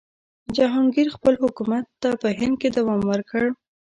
جهانګیر 0.55 1.07
خپل 1.15 1.33
حکومت 1.43 1.85
ته 2.01 2.09
په 2.21 2.27
هند 2.39 2.55
کې 2.61 2.69
دوام 2.77 3.01
ورکړ. 3.11 3.45